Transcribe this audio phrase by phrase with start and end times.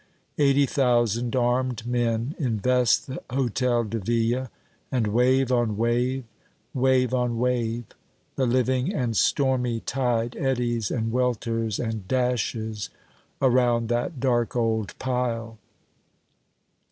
[0.39, 4.49] Eighty thousand armed men invest the Hôtel de Ville,
[4.91, 6.23] and wave on wave,
[6.73, 7.85] wave on wave,
[8.35, 12.89] the living and stormy tide eddies and welters and dashes
[13.43, 15.59] around that dark old pile.